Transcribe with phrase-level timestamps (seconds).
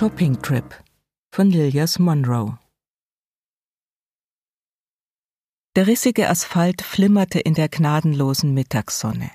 [0.00, 0.82] Shopping Trip
[1.30, 2.58] von Lilias Monroe
[5.76, 9.30] Der rissige Asphalt flimmerte in der gnadenlosen Mittagssonne.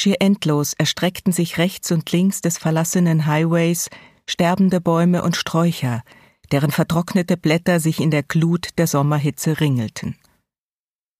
[0.00, 3.90] Schier endlos erstreckten sich rechts und links des verlassenen Highways
[4.26, 6.04] sterbende Bäume und Sträucher,
[6.52, 10.16] deren vertrocknete Blätter sich in der Glut der Sommerhitze ringelten.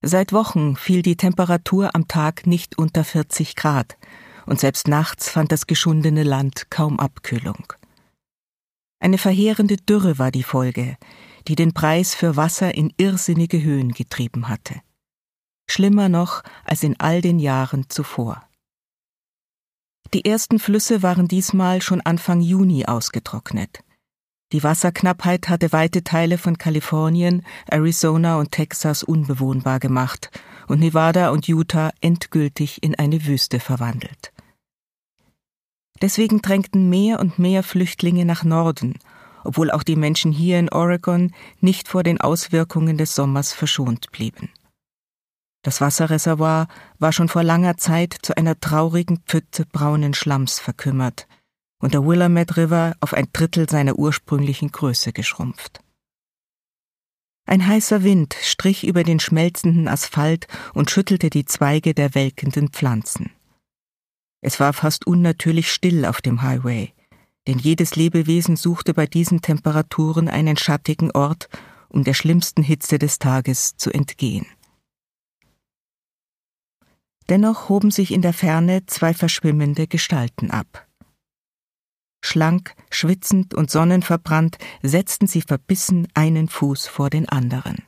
[0.00, 3.98] Seit Wochen fiel die Temperatur am Tag nicht unter 40 Grad,
[4.46, 7.74] und selbst nachts fand das geschundene Land kaum Abkühlung.
[9.02, 10.96] Eine verheerende Dürre war die Folge,
[11.48, 14.80] die den Preis für Wasser in irrsinnige Höhen getrieben hatte.
[15.68, 18.48] Schlimmer noch als in all den Jahren zuvor.
[20.14, 23.80] Die ersten Flüsse waren diesmal schon Anfang Juni ausgetrocknet.
[24.52, 30.30] Die Wasserknappheit hatte weite Teile von Kalifornien, Arizona und Texas unbewohnbar gemacht
[30.68, 34.31] und Nevada und Utah endgültig in eine Wüste verwandelt.
[36.00, 38.98] Deswegen drängten mehr und mehr Flüchtlinge nach Norden,
[39.44, 44.50] obwohl auch die Menschen hier in Oregon nicht vor den Auswirkungen des Sommers verschont blieben.
[45.62, 46.66] Das Wasserreservoir
[46.98, 51.28] war schon vor langer Zeit zu einer traurigen Pfütze braunen Schlamms verkümmert
[51.80, 55.80] und der Willamette River auf ein Drittel seiner ursprünglichen Größe geschrumpft.
[57.44, 63.30] Ein heißer Wind strich über den schmelzenden Asphalt und schüttelte die Zweige der welkenden Pflanzen.
[64.42, 66.92] Es war fast unnatürlich still auf dem Highway,
[67.46, 71.48] denn jedes Lebewesen suchte bei diesen Temperaturen einen schattigen Ort,
[71.88, 74.46] um der schlimmsten Hitze des Tages zu entgehen.
[77.28, 80.88] Dennoch hoben sich in der Ferne zwei verschwimmende Gestalten ab.
[82.24, 87.84] Schlank, schwitzend und sonnenverbrannt setzten sie verbissen einen Fuß vor den anderen.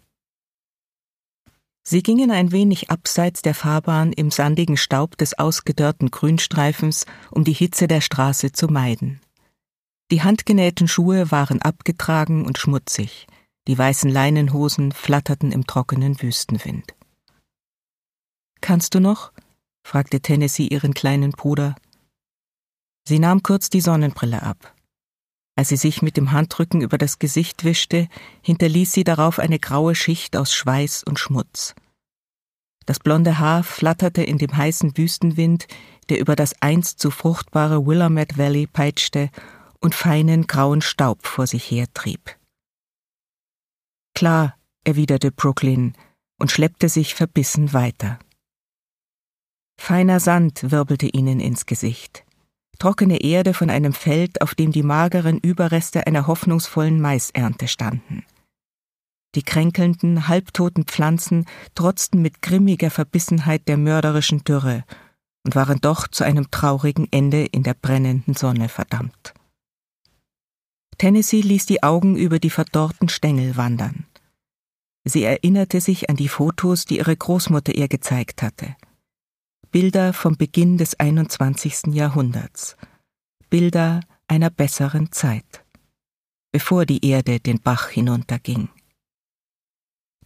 [1.87, 7.53] Sie gingen ein wenig abseits der Fahrbahn im sandigen Staub des ausgedörrten Grünstreifens, um die
[7.53, 9.21] Hitze der Straße zu meiden.
[10.11, 13.27] Die handgenähten Schuhe waren abgetragen und schmutzig,
[13.69, 16.95] die weißen Leinenhosen flatterten im trockenen Wüstenwind.
[18.63, 19.33] Kannst du noch?
[19.87, 21.75] fragte Tennessee ihren kleinen Bruder.
[23.07, 24.74] Sie nahm kurz die Sonnenbrille ab.
[25.57, 28.09] Als sie sich mit dem Handrücken über das Gesicht wischte,
[28.43, 31.75] hinterließ sie darauf eine graue Schicht aus Schweiß und Schmutz.
[32.87, 35.67] Das blonde Haar flatterte in dem heißen Wüstenwind,
[36.09, 39.31] der über das einst so fruchtbare Willamette Valley peitschte
[39.81, 42.37] und feinen grauen Staub vor sich hertrieb.
[44.15, 45.95] Klar, erwiderte Brooklyn
[46.39, 48.19] und schleppte sich verbissen weiter.
[49.81, 52.24] Feiner Sand wirbelte ihnen ins Gesicht
[52.79, 58.25] trockene Erde von einem Feld, auf dem die mageren Überreste einer hoffnungsvollen Maisernte standen.
[59.35, 64.85] Die kränkelnden, halbtoten Pflanzen trotzten mit grimmiger Verbissenheit der mörderischen Dürre
[65.45, 69.35] und waren doch zu einem traurigen Ende in der brennenden Sonne verdammt.
[70.99, 74.07] Tennessee ließ die Augen über die verdorrten Stängel wandern.
[75.05, 78.77] Sie erinnerte sich an die Fotos, die ihre Großmutter ihr gezeigt hatte.
[79.75, 81.93] Bilder vom Beginn des 21.
[81.95, 82.77] Jahrhunderts,
[83.51, 85.65] Bilder einer besseren Zeit,
[86.53, 88.69] bevor die Erde den Bach hinunterging.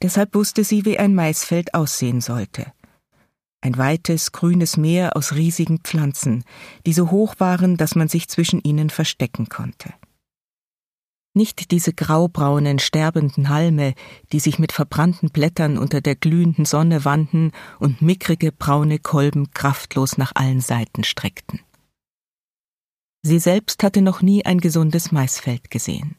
[0.02, 2.74] Deshalb wusste sie, wie ein Maisfeld aussehen sollte.
[3.62, 6.44] Ein weites, grünes Meer aus riesigen Pflanzen,
[6.84, 9.94] die so hoch waren, dass man sich zwischen ihnen verstecken konnte
[11.38, 13.94] nicht diese graubraunen, sterbenden Halme,
[14.32, 20.18] die sich mit verbrannten Blättern unter der glühenden Sonne wanden und mickrige braune Kolben kraftlos
[20.18, 21.60] nach allen Seiten streckten.
[23.22, 26.16] Sie selbst hatte noch nie ein gesundes Maisfeld gesehen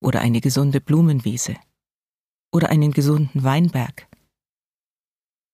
[0.00, 1.56] oder eine gesunde Blumenwiese
[2.52, 4.06] oder einen gesunden Weinberg.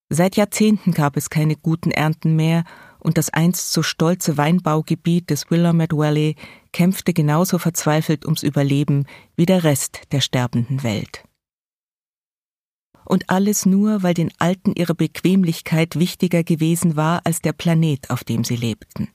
[0.08, 2.64] Seit Jahrzehnten gab es keine guten Ernten mehr
[3.02, 6.36] und das einst so stolze Weinbaugebiet des Willamette Valley
[6.72, 11.24] kämpfte genauso verzweifelt ums Überleben wie der Rest der sterbenden Welt.
[13.04, 18.22] Und alles nur, weil den Alten ihre Bequemlichkeit wichtiger gewesen war als der Planet, auf
[18.22, 19.08] dem sie lebten.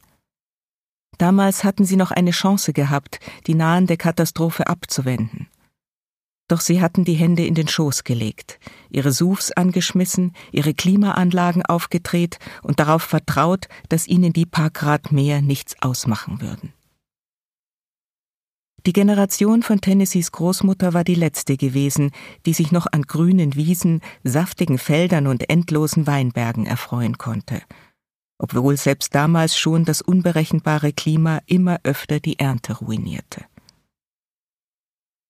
[1.18, 5.48] Damals hatten sie noch eine Chance gehabt, die nahende Katastrophe abzuwenden.
[6.48, 8.60] Doch sie hatten die Hände in den Schoß gelegt,
[8.90, 15.42] ihre Sufs angeschmissen, ihre Klimaanlagen aufgedreht und darauf vertraut, dass ihnen die paar Grad mehr
[15.42, 16.74] nichts ausmachen würden.
[18.86, 22.12] Die Generation von Tennessees Großmutter war die letzte gewesen,
[22.46, 27.62] die sich noch an grünen Wiesen, saftigen Feldern und endlosen Weinbergen erfreuen konnte,
[28.38, 33.44] obwohl selbst damals schon das unberechenbare Klima immer öfter die Ernte ruinierte.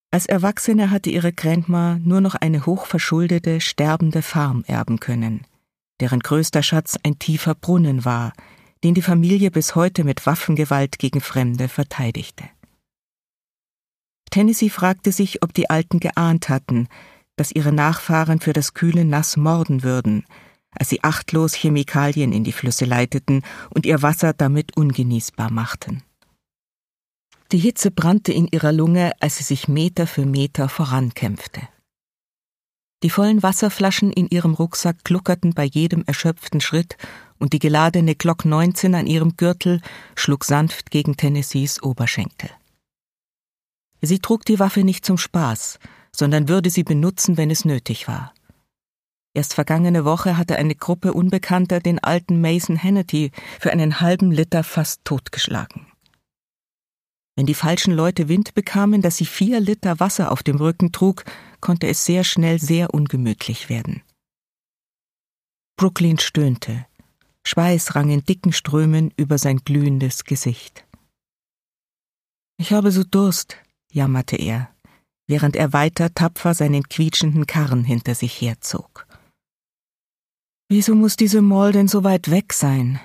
[0.10, 5.46] Als Erwachsene hatte ihre Grandma nur noch eine hochverschuldete, sterbende Farm erben können,
[6.00, 8.34] deren größter Schatz ein tiefer Brunnen war,
[8.84, 12.46] den die Familie bis heute mit Waffengewalt gegen Fremde verteidigte.
[14.30, 16.88] Tennessee fragte sich, ob die Alten geahnt hatten,
[17.36, 20.26] dass ihre Nachfahren für das kühle Nass morden würden,
[20.72, 26.04] als sie achtlos Chemikalien in die Flüsse leiteten und ihr Wasser damit ungenießbar machten.
[27.52, 31.62] Die Hitze brannte in ihrer Lunge, als sie sich Meter für Meter vorankämpfte.
[33.04, 36.98] Die vollen Wasserflaschen in ihrem Rucksack gluckerten bei jedem erschöpften Schritt
[37.38, 39.82] und die geladene Glock 19 an ihrem Gürtel
[40.16, 42.50] schlug sanft gegen Tennessees Oberschenkel.
[44.02, 45.80] Sie trug die Waffe nicht zum Spaß,
[46.12, 48.34] sondern würde sie benutzen, wenn es nötig war.
[49.34, 54.64] Erst vergangene Woche hatte eine Gruppe Unbekannter den alten Mason Hannity für einen halben Liter
[54.64, 55.86] fast totgeschlagen.
[57.38, 61.24] Wenn die falschen Leute Wind bekamen, dass sie vier Liter Wasser auf dem Rücken trug,
[61.62, 64.02] konnte es sehr schnell sehr ungemütlich werden.
[65.78, 66.88] Brooklyn stöhnte.
[67.46, 70.88] Schweiß rang in dicken Strömen über sein glühendes Gesicht.
[72.60, 73.58] Ich habe so Durst,
[73.92, 74.74] jammerte er,
[75.28, 79.06] während er weiter tapfer seinen quietschenden Karren hinter sich herzog.
[80.70, 83.00] Wieso muss diese Mall denn so weit weg sein?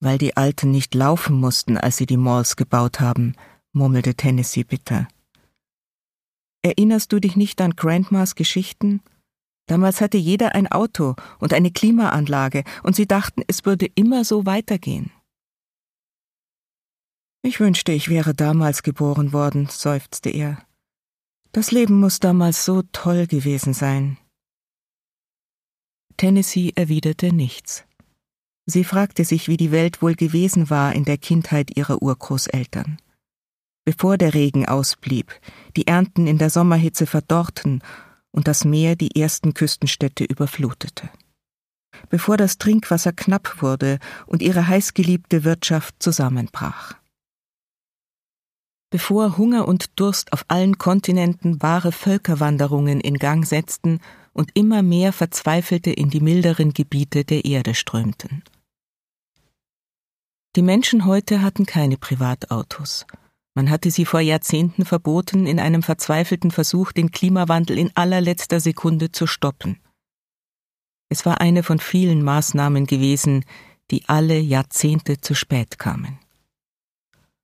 [0.00, 3.34] Weil die Alten nicht laufen mussten, als sie die Malls gebaut haben,
[3.72, 5.08] murmelte Tennessee bitter.
[6.62, 9.02] Erinnerst du dich nicht an Grandmas Geschichten?
[9.66, 14.46] Damals hatte jeder ein Auto und eine Klimaanlage, und sie dachten, es würde immer so
[14.46, 15.12] weitergehen.
[17.42, 20.66] Ich wünschte, ich wäre damals geboren worden, seufzte er.
[21.52, 24.18] Das Leben muss damals so toll gewesen sein.
[26.16, 27.84] Tennessee erwiderte nichts.
[28.70, 32.98] Sie fragte sich, wie die Welt wohl gewesen war in der Kindheit ihrer Urgroßeltern.
[33.84, 35.32] Bevor der Regen ausblieb,
[35.76, 37.82] die Ernten in der Sommerhitze verdorrten
[38.30, 41.10] und das Meer die ersten Küstenstädte überflutete.
[42.08, 46.94] Bevor das Trinkwasser knapp wurde und ihre heißgeliebte Wirtschaft zusammenbrach.
[48.90, 53.98] Bevor Hunger und Durst auf allen Kontinenten wahre Völkerwanderungen in Gang setzten
[54.32, 58.44] und immer mehr Verzweifelte in die milderen Gebiete der Erde strömten.
[60.56, 63.06] Die Menschen heute hatten keine Privatautos.
[63.54, 69.12] Man hatte sie vor Jahrzehnten verboten, in einem verzweifelten Versuch, den Klimawandel in allerletzter Sekunde
[69.12, 69.78] zu stoppen.
[71.08, 73.44] Es war eine von vielen Maßnahmen gewesen,
[73.92, 76.18] die alle Jahrzehnte zu spät kamen.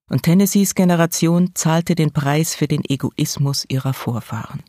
[0.09, 4.63] Und Tennessees Generation zahlte den Preis für den Egoismus ihrer Vorfahren.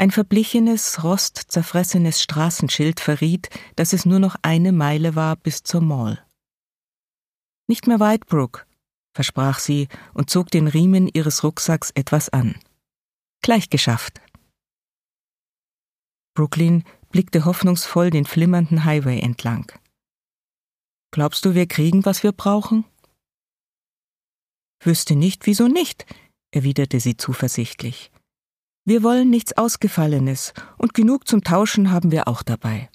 [0.00, 6.26] Ein verblichenes, rostzerfressenes Straßenschild verriet, dass es nur noch eine Meile war bis zur Mall.
[7.68, 8.64] Nicht mehr weit, Brooke,
[9.12, 12.58] versprach sie und zog den Riemen ihres Rucksacks etwas an.
[13.42, 14.22] Gleich geschafft.
[16.32, 19.70] Brooklyn blickte hoffnungsvoll den flimmernden Highway entlang.
[21.10, 22.86] Glaubst du, wir kriegen, was wir brauchen?
[24.82, 26.06] Wüsste nicht, wieso nicht,
[26.52, 28.10] erwiderte sie zuversichtlich.
[28.90, 32.90] Wir wollen nichts Ausgefallenes, und genug zum Tauschen haben wir auch dabei.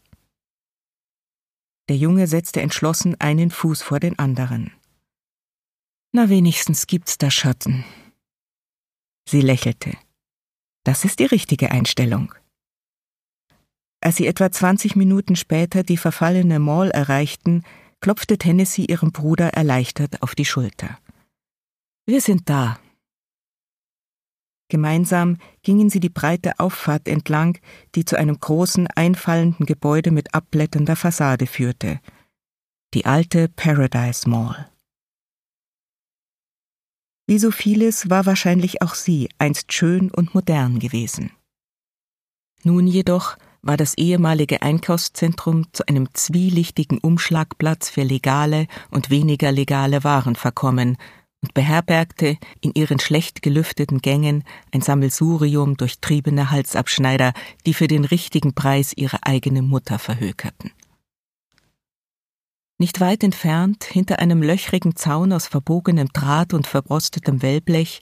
[1.87, 4.73] Der Junge setzte entschlossen einen Fuß vor den anderen.
[6.11, 7.85] Na wenigstens gibt's da Schatten.
[9.25, 9.95] Sie lächelte.
[10.83, 12.35] Das ist die richtige Einstellung.
[14.01, 17.63] Als sie etwa 20 Minuten später die verfallene Mall erreichten,
[18.01, 20.99] klopfte Tennessee ihrem Bruder erleichtert auf die Schulter.
[22.05, 22.79] Wir sind da,
[24.67, 27.59] Gemeinsam gingen sie die breite Auffahrt entlang,
[27.93, 31.99] die zu einem großen, einfallenden Gebäude mit abblätternder Fassade führte.
[32.93, 34.69] Die alte Paradise Mall.
[37.27, 41.31] Wie so vieles war wahrscheinlich auch sie einst schön und modern gewesen.
[42.63, 50.03] Nun jedoch war das ehemalige Einkaufszentrum zu einem zwielichtigen Umschlagplatz für legale und weniger legale
[50.03, 50.97] Waren verkommen
[51.45, 57.33] und beherbergte in ihren schlecht gelüfteten Gängen ein Sammelsurium durchtriebener Halsabschneider,
[57.67, 60.71] die für den richtigen Preis ihre eigene Mutter verhökerten.
[62.79, 68.01] Nicht weit entfernt, hinter einem löchrigen Zaun aus verbogenem Draht und verbrostetem Wellblech,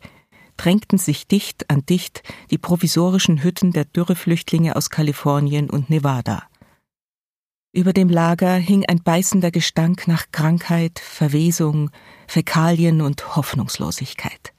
[0.56, 6.44] drängten sich dicht an dicht die provisorischen Hütten der Dürreflüchtlinge aus Kalifornien und Nevada.
[7.76, 11.90] Über dem Lager hing ein beißender Gestank nach Krankheit, Verwesung,
[12.28, 14.54] Fäkalien und Hoffnungslosigkeit.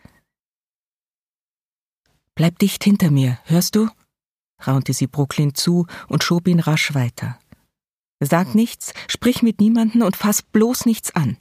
[2.34, 3.88] Bleib dicht hinter mir, hörst du?
[4.66, 7.38] raunte sie Brooklyn zu und schob ihn rasch weiter.
[8.18, 11.36] Sag nichts, sprich mit niemanden und fass bloß nichts an.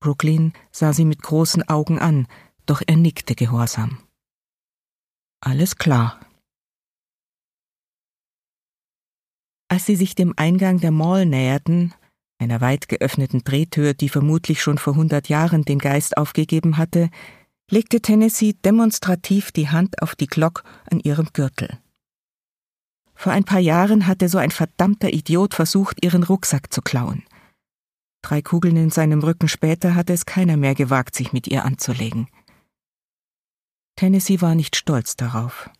[0.00, 2.26] Brooklyn sah sie mit großen Augen an,
[2.64, 3.98] doch er nickte gehorsam.
[5.40, 6.18] Alles klar,
[9.72, 11.94] Als sie sich dem Eingang der Mall näherten,
[12.38, 17.08] einer weit geöffneten Drehtür, die vermutlich schon vor hundert Jahren den Geist aufgegeben hatte,
[17.70, 21.78] legte Tennessee demonstrativ die Hand auf die Glock an ihrem Gürtel.
[23.14, 27.22] Vor ein paar Jahren hatte so ein verdammter Idiot versucht, ihren Rucksack zu klauen.
[28.20, 32.28] Drei Kugeln in seinem Rücken später hatte es keiner mehr gewagt, sich mit ihr anzulegen.
[33.96, 35.70] Tennessee war nicht stolz darauf.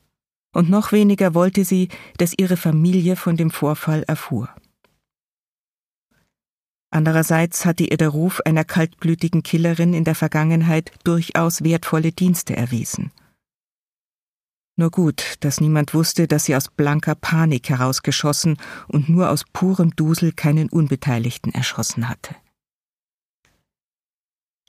[0.53, 4.49] Und noch weniger wollte sie, dass ihre Familie von dem Vorfall erfuhr.
[6.91, 13.11] Andererseits hatte ihr der Ruf einer kaltblütigen Killerin in der Vergangenheit durchaus wertvolle Dienste erwiesen.
[14.77, 19.97] Nur gut, dass niemand wusste, dass sie aus blanker Panik herausgeschossen und nur aus purem
[19.97, 22.37] Dusel keinen Unbeteiligten erschossen hatte.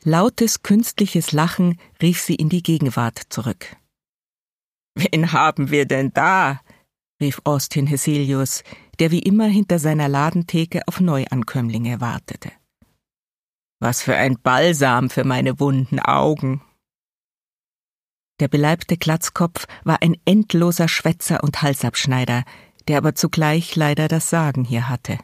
[0.03, 3.77] Lautes künstliches Lachen rief sie in die Gegenwart zurück.
[4.95, 6.61] Wen haben wir denn da?
[7.21, 8.63] rief Austin Heselius,
[8.99, 12.51] der wie immer hinter seiner Ladentheke auf Neuankömmlinge wartete.
[13.79, 16.61] Was für ein Balsam für meine wunden Augen.
[18.39, 22.43] Der beleibte Glatzkopf war ein endloser Schwätzer und Halsabschneider,
[22.87, 25.17] der aber zugleich leider das Sagen hier hatte.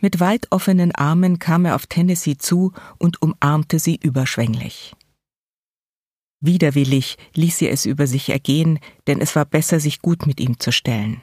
[0.00, 4.94] Mit weit offenen Armen kam er auf Tennessee zu und umarmte sie überschwänglich.
[6.40, 10.58] Widerwillig ließ sie es über sich ergehen, denn es war besser, sich gut mit ihm
[10.58, 11.22] zu stellen.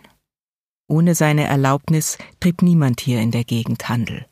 [0.87, 4.25] Ohne seine Erlaubnis trieb niemand hier in der Gegend Handel.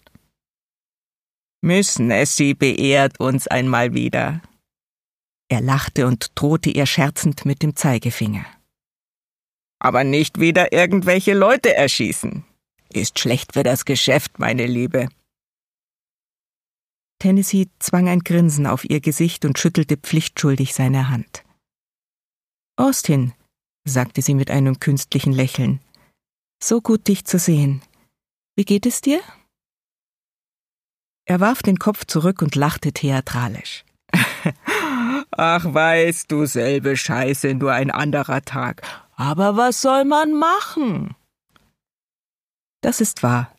[1.61, 4.41] Miss Nessie beehrt uns einmal wieder.
[5.49, 8.45] Er lachte und drohte ihr scherzend mit dem Zeigefinger.
[9.79, 12.45] Aber nicht wieder irgendwelche Leute erschießen.
[12.93, 15.09] Ist schlecht für das Geschäft, meine Liebe.
[17.25, 21.43] Tennessee zwang ein Grinsen auf ihr Gesicht und schüttelte pflichtschuldig seine Hand.
[22.75, 23.33] Austin,
[23.83, 25.79] sagte sie mit einem künstlichen Lächeln,
[26.63, 27.81] so gut, dich zu sehen.
[28.55, 29.21] Wie geht es dir?
[31.27, 33.85] Er warf den Kopf zurück und lachte theatralisch.
[35.31, 38.83] Ach, weißt du, selbe Scheiße, nur ein anderer Tag.
[39.15, 41.15] Aber was soll man machen?
[42.81, 43.51] Das ist wahr,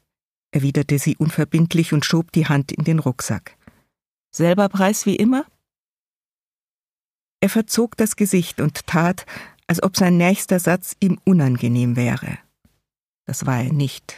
[0.53, 3.56] erwiderte sie unverbindlich und schob die Hand in den Rucksack.
[4.37, 5.47] Selber Preis wie immer?
[7.41, 9.25] Er verzog das Gesicht und tat,
[9.67, 12.37] als ob sein nächster Satz ihm unangenehm wäre.
[13.25, 14.15] Das war er nicht.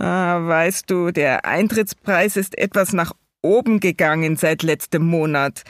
[0.00, 5.64] Ah, weißt du, der Eintrittspreis ist etwas nach oben gegangen seit letztem Monat.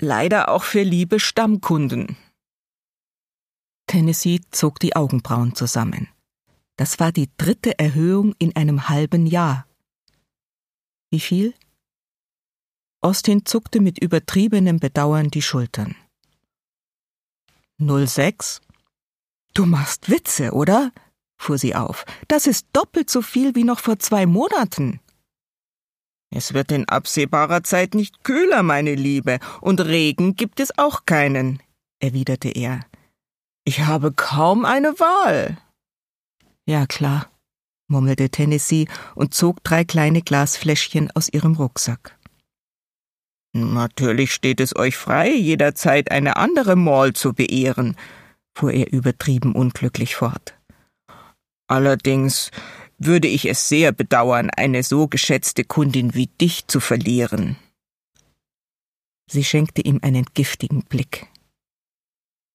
[0.00, 2.16] Leider auch für liebe Stammkunden.
[3.88, 6.08] Tennessee zog die Augenbrauen zusammen.
[6.76, 9.66] Das war die dritte Erhöhung in einem halben Jahr.
[11.10, 11.54] Wie viel?
[13.02, 15.96] Austin zuckte mit übertriebenem Bedauern die Schultern.
[17.78, 18.60] 06?
[19.54, 20.92] Du machst Witze, oder?
[21.36, 22.04] fuhr sie auf.
[22.28, 25.00] Das ist doppelt so viel wie noch vor zwei Monaten.
[26.30, 31.60] Es wird in absehbarer Zeit nicht kühler, meine Liebe, und Regen gibt es auch keinen,
[31.98, 32.86] erwiderte er.
[33.64, 35.58] Ich habe kaum eine Wahl.
[36.64, 37.28] Ja, klar,
[37.88, 42.16] murmelte Tennessee und zog drei kleine Glasfläschchen aus ihrem Rucksack.
[43.54, 47.96] Natürlich steht es euch frei, jederzeit eine andere Mall zu beehren,
[48.56, 50.54] fuhr er übertrieben unglücklich fort.
[51.68, 52.50] Allerdings
[52.98, 57.56] würde ich es sehr bedauern, eine so geschätzte Kundin wie dich zu verlieren.
[59.30, 61.26] Sie schenkte ihm einen giftigen Blick.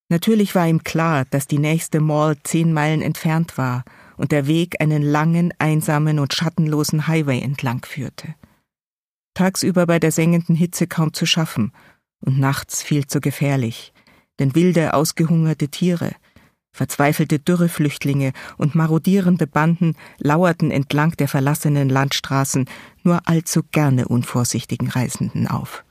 [0.09, 3.83] Natürlich war ihm klar, dass die nächste Mall zehn Meilen entfernt war
[4.15, 8.35] und der Weg einen langen, einsamen und schattenlosen Highway entlang führte.
[9.37, 11.71] Tagsüber bei der sengenden Hitze kaum zu schaffen
[12.21, 13.93] und nachts viel zu gefährlich,
[14.39, 16.15] denn wilde, ausgehungerte Tiere,
[16.71, 22.65] verzweifelte Dürreflüchtlinge und marodierende Banden lauerten entlang der verlassenen Landstraßen
[23.03, 25.85] nur allzu gerne unvorsichtigen Reisenden auf.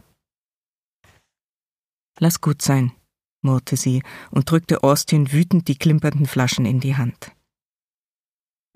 [2.19, 2.91] Lass gut sein,
[3.43, 7.36] murrte sie und drückte Austin wütend die klimpernden Flaschen in die Hand.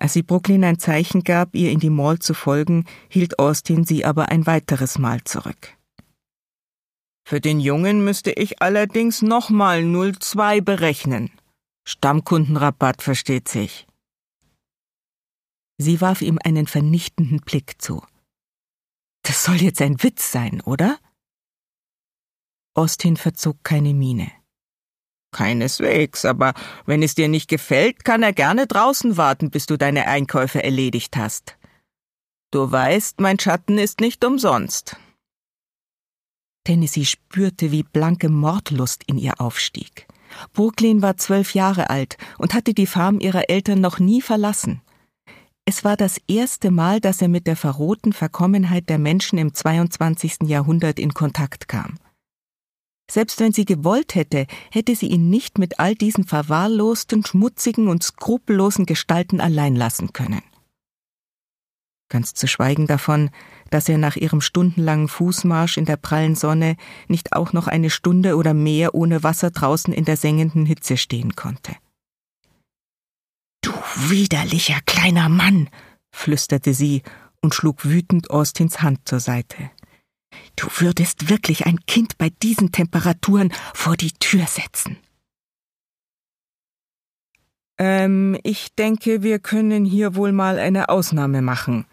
[0.00, 4.06] Als sie Brooklyn ein Zeichen gab, ihr in die Mall zu folgen, hielt Austin sie
[4.06, 5.76] aber ein weiteres Mal zurück.
[7.28, 11.30] Für den Jungen müsste ich allerdings nochmal 02 berechnen.
[11.86, 13.86] Stammkundenrabatt versteht sich.
[15.76, 18.02] Sie warf ihm einen vernichtenden Blick zu.
[19.22, 20.98] Das soll jetzt ein Witz sein, oder?
[22.74, 24.32] Austin verzog keine Miene.
[25.32, 26.54] Keineswegs, aber
[26.86, 31.16] wenn es dir nicht gefällt, kann er gerne draußen warten, bis du deine Einkäufe erledigt
[31.16, 31.56] hast.
[32.50, 34.96] Du weißt, mein Schatten ist nicht umsonst.
[36.64, 40.06] Tennessee spürte, wie blanke Mordlust in ihr aufstieg.
[40.52, 44.82] Brooklyn war zwölf Jahre alt und hatte die Farm ihrer Eltern noch nie verlassen.
[45.64, 50.38] Es war das erste Mal, dass er mit der verrohten Verkommenheit der Menschen im 22.
[50.44, 51.98] Jahrhundert in Kontakt kam.
[53.10, 58.04] Selbst wenn sie gewollt hätte, hätte sie ihn nicht mit all diesen verwahrlosten, schmutzigen und
[58.04, 60.42] skrupellosen Gestalten allein lassen können.
[62.08, 63.30] Ganz zu schweigen davon,
[63.70, 66.76] dass er nach ihrem stundenlangen Fußmarsch in der prallen Sonne
[67.08, 71.34] nicht auch noch eine Stunde oder mehr ohne Wasser draußen in der sengenden Hitze stehen
[71.34, 71.74] konnte.
[73.60, 73.72] Du
[74.08, 75.68] widerlicher kleiner Mann,
[76.12, 77.02] flüsterte sie
[77.40, 79.70] und schlug wütend Austins Hand zur Seite.
[80.56, 84.98] Du würdest wirklich ein Kind bei diesen Temperaturen vor die Tür setzen.
[87.78, 91.86] Ähm, ich denke, wir können hier wohl mal eine Ausnahme machen,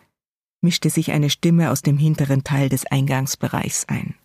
[0.62, 4.16] mischte sich eine Stimme aus dem hinteren Teil des Eingangsbereichs ein.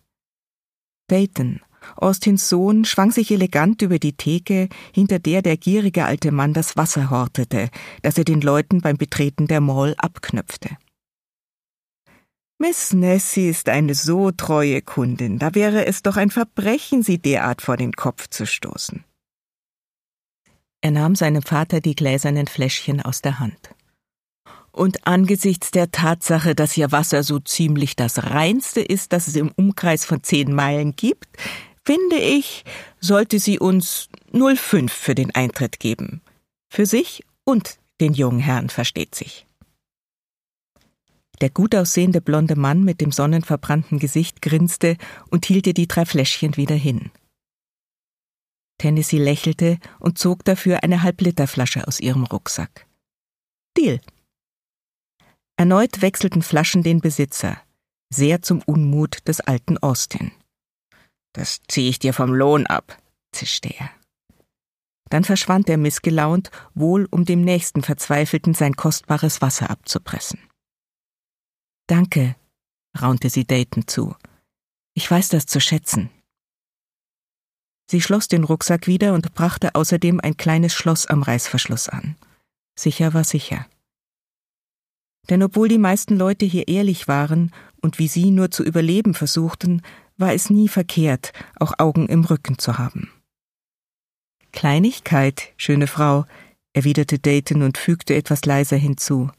[1.07, 1.61] Dayton,
[1.95, 6.75] Austins Sohn, schwang sich elegant über die Theke, hinter der der gierige alte Mann das
[6.75, 7.69] Wasser hortete,
[8.01, 10.77] das er den Leuten beim Betreten der Mall abknöpfte.
[12.65, 17.61] Miss Nessie ist eine so treue Kundin, da wäre es doch ein Verbrechen, sie derart
[17.61, 19.03] vor den Kopf zu stoßen.
[20.79, 23.75] Er nahm seinem Vater die gläsernen Fläschchen aus der Hand.
[24.71, 29.51] Und angesichts der Tatsache, dass ihr Wasser so ziemlich das reinste ist, das es im
[29.57, 31.27] Umkreis von zehn Meilen gibt,
[31.83, 32.63] finde ich,
[33.01, 36.21] sollte sie uns 05 für den Eintritt geben.
[36.69, 39.47] Für sich und den jungen Herrn versteht sich.
[41.43, 44.95] Der gut aussehende blonde Mann mit dem sonnenverbrannten Gesicht grinste
[45.29, 47.11] und hielt ihr die drei Fläschchen wieder hin.
[48.77, 52.87] Tennessee lächelte und zog dafür eine Halbliterflasche aus ihrem Rucksack.
[53.77, 53.99] Deal.
[55.57, 57.61] Erneut wechselten Flaschen den Besitzer,
[58.09, 60.31] sehr zum Unmut des alten Austin.
[61.33, 62.97] Das zieh ich dir vom Lohn ab,
[63.33, 63.89] zischte er.
[65.09, 70.39] Dann verschwand er missgelaunt, wohl um dem nächsten Verzweifelten sein kostbares Wasser abzupressen.
[71.87, 72.35] Danke,
[72.99, 74.15] raunte sie Dayton zu.
[74.93, 76.09] Ich weiß das zu schätzen.
[77.89, 82.15] Sie schloss den Rucksack wieder und brachte außerdem ein kleines Schloss am Reißverschluss an.
[82.75, 83.67] Sicher war sicher.
[85.29, 89.81] Denn obwohl die meisten Leute hier ehrlich waren und wie sie nur zu überleben versuchten,
[90.17, 93.11] war es nie verkehrt, auch Augen im Rücken zu haben.
[94.51, 96.25] Kleinigkeit, schöne Frau,
[96.73, 99.31] erwiderte Dayton und fügte etwas leiser hinzu.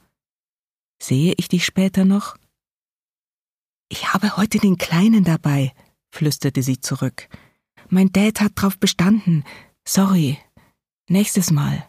[1.03, 2.37] Sehe ich dich später noch?
[3.89, 5.73] Ich habe heute den Kleinen dabei,
[6.11, 7.29] flüsterte sie zurück.
[7.89, 9.45] Mein Dad hat drauf bestanden.
[9.87, 10.39] Sorry.
[11.09, 11.89] Nächstes Mal.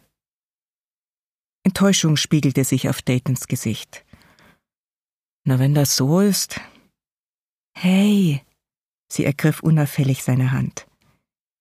[1.63, 4.05] Enttäuschung spiegelte sich auf Daytons Gesicht.
[5.45, 6.59] Na, wenn das so ist.
[7.75, 8.41] Hey,
[9.11, 10.87] sie ergriff unauffällig seine Hand.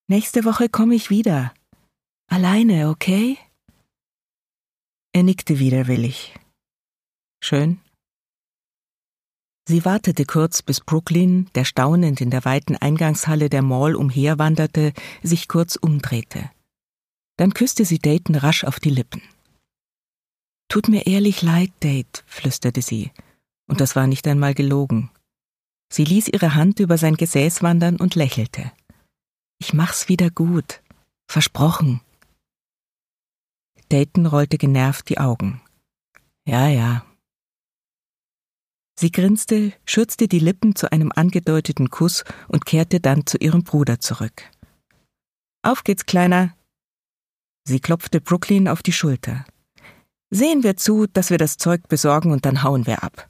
[0.09, 1.55] Nächste Woche komme ich wieder.
[2.27, 3.39] Alleine, okay?
[5.13, 6.35] Er nickte widerwillig.
[7.45, 7.79] Schön.
[9.69, 15.47] Sie wartete kurz, bis Brooklyn, der staunend in der weiten Eingangshalle der Mall umherwanderte, sich
[15.47, 16.51] kurz umdrehte.
[17.37, 19.21] Dann küsste sie Dayton rasch auf die Lippen.
[20.71, 23.13] Tut mir ehrlich leid, Date, flüsterte sie,
[23.67, 25.11] und das war nicht einmal gelogen.
[25.93, 28.73] Sie ließ ihre Hand über sein Gesäß wandern und lächelte.
[29.59, 30.83] Ich mach's wieder gut.
[31.31, 32.01] Versprochen.
[33.91, 35.61] Dayton rollte genervt die Augen.
[36.47, 37.05] Ja, ja,
[38.99, 43.99] Sie grinste, schürzte die Lippen zu einem angedeuteten Kuss und kehrte dann zu ihrem Bruder
[43.99, 44.43] zurück.
[45.63, 46.55] Auf geht's, Kleiner.
[47.67, 49.45] Sie klopfte Brooklyn auf die Schulter.
[50.31, 53.29] Sehen wir zu, dass wir das Zeug besorgen und dann hauen wir ab.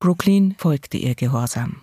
[0.00, 1.82] Brooklyn folgte ihr gehorsam.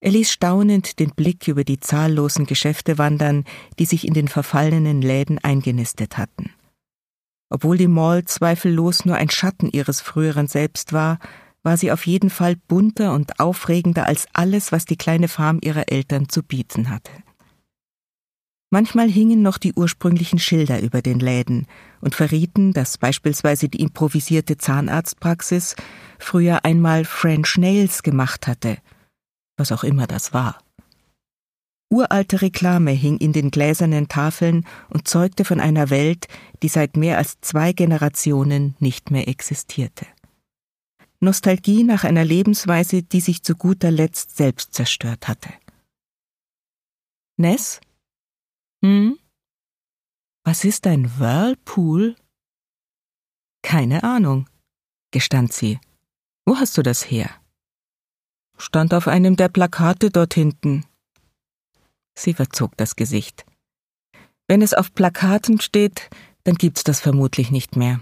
[0.00, 3.44] Er ließ staunend den Blick über die zahllosen Geschäfte wandern,
[3.78, 6.52] die sich in den verfallenen Läden eingenistet hatten.
[7.52, 11.18] Obwohl die Mall zweifellos nur ein Schatten ihres früheren Selbst war,
[11.62, 15.92] war sie auf jeden Fall bunter und aufregender als alles, was die kleine Farm ihrer
[15.92, 17.12] Eltern zu bieten hatte.
[18.70, 21.66] Manchmal hingen noch die ursprünglichen Schilder über den Läden
[22.00, 25.76] und verrieten, dass beispielsweise die improvisierte Zahnarztpraxis
[26.18, 28.78] früher einmal French Nails gemacht hatte,
[29.58, 30.58] was auch immer das war.
[31.92, 36.26] Uralte Reklame hing in den gläsernen Tafeln und zeugte von einer Welt,
[36.62, 40.06] die seit mehr als zwei Generationen nicht mehr existierte.
[41.20, 45.50] Nostalgie nach einer Lebensweise, die sich zu guter Letzt selbst zerstört hatte.
[47.36, 47.78] Ness?
[48.82, 49.18] Hm?
[50.44, 52.16] Was ist ein Whirlpool?
[53.62, 54.48] Keine Ahnung,
[55.10, 55.78] gestand sie.
[56.46, 57.28] Wo hast du das her?
[58.56, 60.86] Stand auf einem der Plakate dort hinten,
[62.18, 63.44] Sie verzog das Gesicht.
[64.48, 66.10] Wenn es auf Plakaten steht,
[66.44, 68.00] dann gibt's das vermutlich nicht mehr.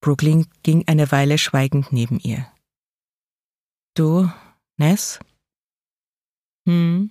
[0.00, 2.46] Brooklyn ging eine Weile schweigend neben ihr.
[3.94, 4.30] Du,
[4.76, 5.18] Ness?
[6.68, 7.10] Hm?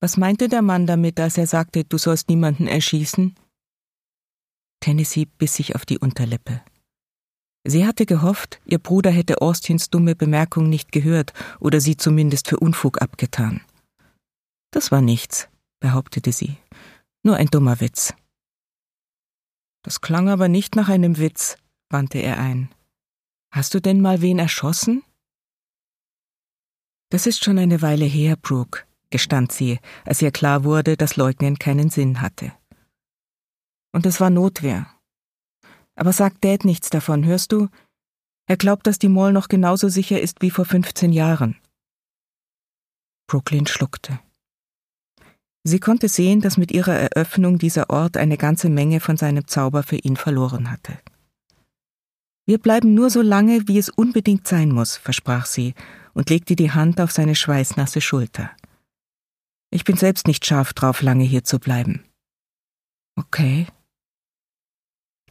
[0.00, 3.34] Was meinte der Mann damit, als er sagte, du sollst niemanden erschießen?
[4.80, 6.60] Tennessee biss sich auf die Unterlippe.
[7.66, 12.58] Sie hatte gehofft, ihr Bruder hätte Austins dumme Bemerkung nicht gehört oder sie zumindest für
[12.58, 13.62] Unfug abgetan.
[14.74, 16.56] Das war nichts, behauptete sie.
[17.22, 18.12] Nur ein dummer Witz.
[19.82, 21.58] Das klang aber nicht nach einem Witz,
[21.90, 22.74] wandte er ein.
[23.52, 25.04] Hast du denn mal wen erschossen?
[27.08, 31.56] Das ist schon eine Weile her, Brooke, gestand sie, als ihr klar wurde, dass Leugnen
[31.60, 32.52] keinen Sinn hatte.
[33.92, 34.92] Und es war Notwehr.
[35.94, 37.68] Aber sag Dad nichts davon, hörst du?
[38.46, 41.60] Er glaubt, dass die Mall noch genauso sicher ist wie vor 15 Jahren.
[43.28, 44.18] Brooklyn schluckte.
[45.66, 49.82] Sie konnte sehen, dass mit ihrer Eröffnung dieser Ort eine ganze Menge von seinem Zauber
[49.82, 50.98] für ihn verloren hatte.
[52.46, 55.74] Wir bleiben nur so lange, wie es unbedingt sein muss, versprach sie
[56.12, 58.50] und legte die Hand auf seine schweißnasse Schulter.
[59.70, 62.04] Ich bin selbst nicht scharf drauf, lange hier zu bleiben.
[63.16, 63.66] Okay.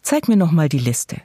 [0.01, 1.21] Zeig mir noch mal die Liste.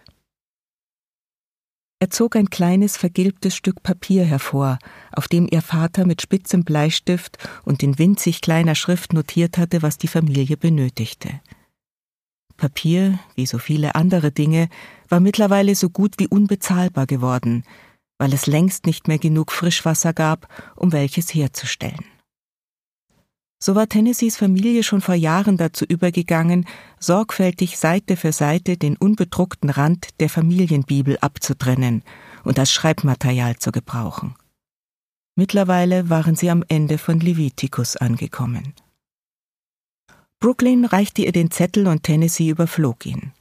[2.00, 4.78] Er zog ein kleines vergilbtes Stück Papier hervor,
[5.12, 9.98] auf dem ihr Vater mit spitzem Bleistift und in winzig kleiner Schrift notiert hatte, was
[9.98, 11.40] die Familie benötigte.
[12.56, 14.68] Papier, wie so viele andere Dinge,
[15.08, 17.64] war mittlerweile so gut wie unbezahlbar geworden,
[18.18, 22.04] weil es längst nicht mehr genug Frischwasser gab, um welches herzustellen.
[23.60, 26.64] So war Tennessees Familie schon vor Jahren dazu übergegangen,
[27.00, 32.04] sorgfältig Seite für Seite den unbedruckten Rand der Familienbibel abzutrennen
[32.44, 34.36] und als Schreibmaterial zu gebrauchen.
[35.34, 38.74] Mittlerweile waren sie am Ende von Levitikus angekommen.
[40.40, 43.32] Brooklyn reichte ihr den Zettel und Tennessee überflog ihn.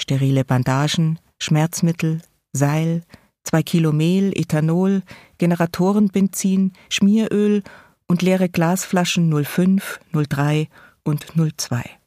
[0.00, 3.02] Sterile Bandagen, Schmerzmittel, Seil,
[3.42, 5.02] zwei Kilo Mehl, Ethanol,
[5.38, 7.64] Generatorenbenzin, Schmieröl
[8.08, 10.68] und leere Glasflaschen 05, 03
[11.04, 11.98] und 02.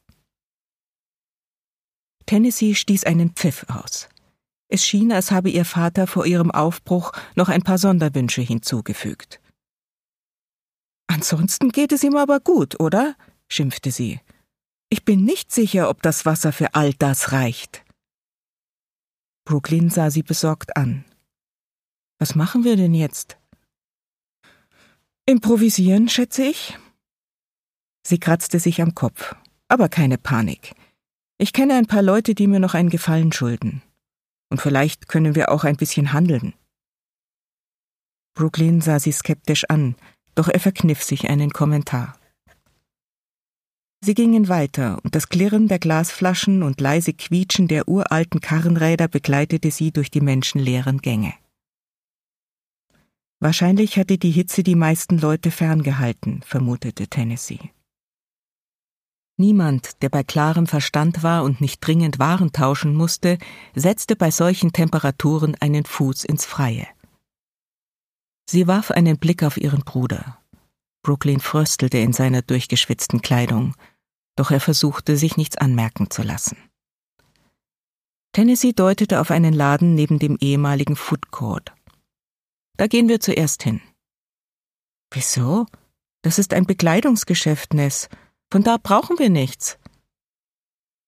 [2.26, 4.08] Tennessee stieß einen Pfiff aus.
[4.68, 9.40] Es schien, als habe ihr Vater vor ihrem Aufbruch noch ein paar Sonderwünsche hinzugefügt.
[11.08, 13.14] Ansonsten geht es ihm aber gut, oder?
[13.48, 14.20] schimpfte sie.
[14.88, 17.84] Ich bin nicht sicher, ob das Wasser für all das reicht.
[19.44, 21.04] Brooklyn sah sie besorgt an.
[22.18, 23.36] Was machen wir denn jetzt?
[25.24, 26.76] Improvisieren, schätze ich.
[28.04, 29.36] Sie kratzte sich am Kopf.
[29.68, 30.74] Aber keine Panik.
[31.38, 33.82] Ich kenne ein paar Leute, die mir noch einen Gefallen schulden.
[34.50, 36.54] Und vielleicht können wir auch ein bisschen handeln.
[38.34, 39.94] Brooklyn sah sie skeptisch an,
[40.34, 42.18] doch er verkniff sich einen Kommentar.
[44.04, 49.70] Sie gingen weiter, und das Klirren der Glasflaschen und leise Quietschen der uralten Karrenräder begleitete
[49.70, 51.34] sie durch die menschenleeren Gänge.
[53.42, 57.72] Wahrscheinlich hatte die Hitze die meisten Leute ferngehalten, vermutete Tennessee.
[59.36, 63.38] Niemand, der bei klarem Verstand war und nicht dringend Waren tauschen musste,
[63.74, 66.86] setzte bei solchen Temperaturen einen Fuß ins Freie.
[68.48, 70.38] Sie warf einen Blick auf ihren Bruder.
[71.02, 73.74] Brooklyn fröstelte in seiner durchgeschwitzten Kleidung,
[74.36, 76.56] doch er versuchte, sich nichts anmerken zu lassen.
[78.30, 81.72] Tennessee deutete auf einen Laden neben dem ehemaligen Food Court.
[82.76, 83.80] Da gehen wir zuerst hin.
[85.10, 85.66] Wieso?
[86.22, 88.08] Das ist ein Bekleidungsgeschäft, Ness.
[88.50, 89.78] Von da brauchen wir nichts.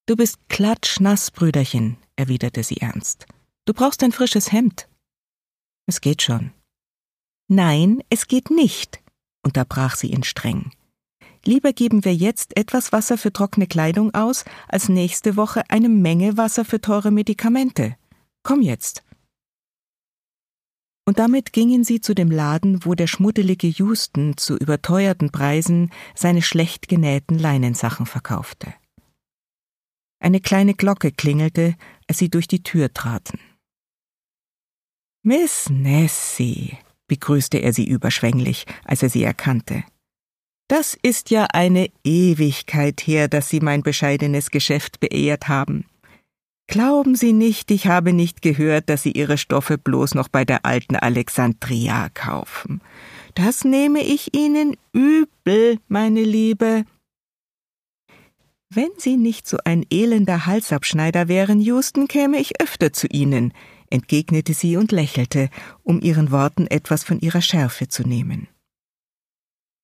[0.07, 3.27] Du bist klatschnass, Brüderchen, erwiderte sie ernst.
[3.64, 4.88] Du brauchst ein frisches Hemd.
[5.87, 6.53] Es geht schon.
[7.48, 9.03] Nein, es geht nicht,
[9.42, 10.72] unterbrach sie ihn streng.
[11.46, 16.37] Lieber geben wir jetzt etwas Wasser für trockene Kleidung aus, als nächste Woche eine Menge
[16.37, 17.96] Wasser für teure Medikamente.
[18.42, 19.03] Komm jetzt.
[21.07, 26.40] Und damit gingen sie zu dem Laden, wo der schmuddelige Houston zu überteuerten Preisen seine
[26.40, 28.73] schlecht genähten Leinensachen verkaufte.
[30.19, 31.75] Eine kleine Glocke klingelte,
[32.09, 33.38] als sie durch die Tür traten.
[35.23, 39.85] Miss Nessie, begrüßte er sie überschwänglich, als er sie erkannte.
[40.69, 45.85] Das ist ja eine Ewigkeit her, dass Sie mein bescheidenes Geschäft beehrt haben.
[46.66, 50.64] Glauben Sie nicht, ich habe nicht gehört, dass Sie Ihre Stoffe bloß noch bei der
[50.64, 52.81] alten Alexandria kaufen.
[53.35, 56.85] Das nehme ich Ihnen übel, meine Liebe.
[58.70, 63.53] Wenn Sie nicht so ein elender Halsabschneider wären, Houston, käme ich öfter zu Ihnen,
[63.94, 65.50] entgegnete sie und lächelte,
[65.85, 68.48] um ihren Worten etwas von ihrer Schärfe zu nehmen.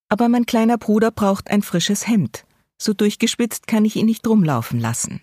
[0.08, 2.44] Aber mein kleiner Bruder braucht ein frisches Hemd.
[2.76, 5.20] So durchgespitzt kann ich ihn nicht rumlaufen lassen.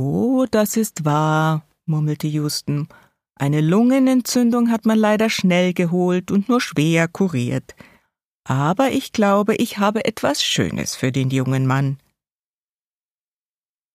[0.00, 2.86] Oh, das ist wahr, murmelte Houston.
[3.34, 7.74] Eine Lungenentzündung hat man leider schnell geholt und nur schwer kuriert.
[8.44, 11.98] Aber ich glaube, ich habe etwas Schönes für den jungen Mann.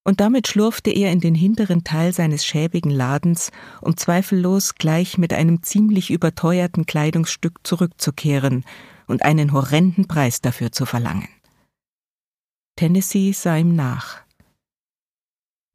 [0.05, 5.33] Und damit schlurfte er in den hinteren Teil seines schäbigen Ladens, um zweifellos gleich mit
[5.33, 8.65] einem ziemlich überteuerten Kleidungsstück zurückzukehren
[9.07, 11.29] und einen horrenden Preis dafür zu verlangen.
[12.75, 14.22] Tennessee sah ihm nach.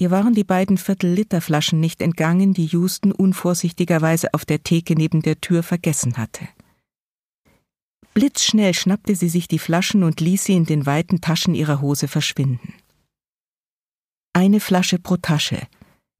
[0.01, 5.41] Ihr waren die beiden Viertel-Liter-Flaschen nicht entgangen, die Houston unvorsichtigerweise auf der Theke neben der
[5.41, 6.49] Tür vergessen hatte.
[8.15, 12.07] Blitzschnell schnappte sie sich die Flaschen und ließ sie in den weiten Taschen ihrer Hose
[12.07, 12.75] verschwinden.
[14.33, 15.67] Eine Flasche pro Tasche,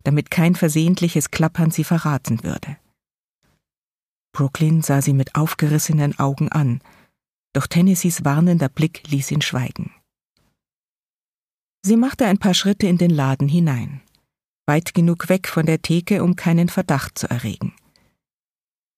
[0.03, 2.79] damit kein versehentliches Klappern sie verraten würde.
[4.33, 6.81] Brooklyn sah sie mit aufgerissenen Augen an,
[7.53, 9.93] doch Tennessees warnender Blick ließ ihn schweigen.
[11.83, 14.03] Sie machte ein paar Schritte in den Laden hinein,
[14.67, 17.75] weit genug weg von der Theke, um keinen Verdacht zu erregen.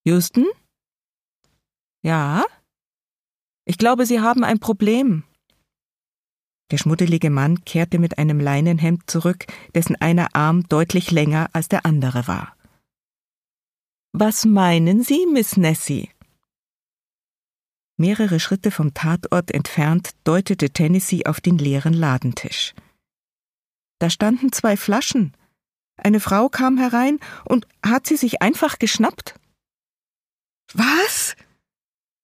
[0.04, 0.46] Houston?
[2.02, 2.44] Ja?
[3.66, 5.24] Ich glaube, Sie haben ein Problem.
[6.70, 11.84] Der schmuddelige Mann kehrte mit einem Leinenhemd zurück, dessen einer Arm deutlich länger als der
[11.84, 12.56] andere war.
[14.12, 16.10] Was meinen Sie, Miss Nessie?
[18.00, 22.72] Mehrere Schritte vom Tatort entfernt deutete Tennessee auf den leeren Ladentisch.
[23.98, 25.36] Da standen zwei Flaschen.
[25.98, 29.34] Eine Frau kam herein und hat sie sich einfach geschnappt.
[30.72, 31.36] Was?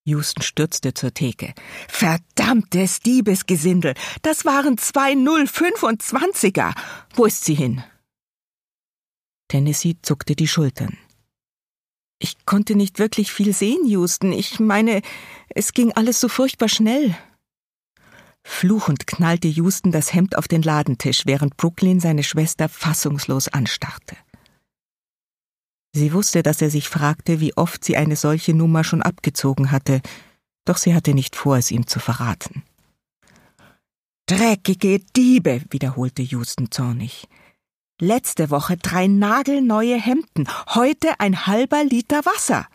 [0.05, 1.53] Houston stürzte zur Theke.
[1.89, 3.93] Verdammtes Diebesgesindel!
[4.23, 6.73] Das waren zwei 025er!
[7.13, 7.85] Wo ist sie hin?
[9.49, 10.97] Tennessee zuckte die Schultern.
[12.19, 14.33] Ich konnte nicht wirklich viel sehen, Houston.
[14.33, 15.03] Ich meine,
[15.49, 17.17] es ging alles so furchtbar schnell.
[18.43, 24.17] Fluchend knallte Houston das Hemd auf den Ladentisch, während Brooklyn seine Schwester fassungslos anstarrte.
[25.93, 30.01] Sie wusste, dass er sich fragte, wie oft sie eine solche Nummer schon abgezogen hatte,
[30.65, 32.63] doch sie hatte nicht vor, es ihm zu verraten.
[34.27, 37.29] Dreckige Diebe, wiederholte Houston zornig.
[38.01, 42.69] Letzte Woche drei nagelneue Hemden, heute ein halber Liter Wasser.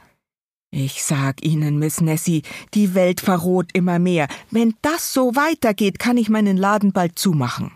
[0.72, 2.42] Ich sag Ihnen, Miss Nessie,
[2.74, 4.28] die Welt verroht immer mehr.
[4.50, 7.72] Wenn das so weitergeht, kann ich meinen Laden bald zumachen.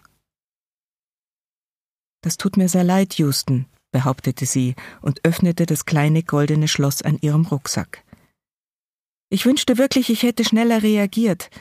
[2.21, 7.19] Das tut mir sehr leid, Houston, behauptete sie und öffnete das kleine goldene Schloss an
[7.21, 8.03] ihrem Rucksack.
[9.29, 11.51] Ich wünschte wirklich, ich hätte schneller reagiert.